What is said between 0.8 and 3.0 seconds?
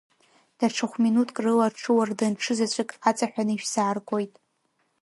хә-минуҭк рыла аҽыуардын ҽызаҵәык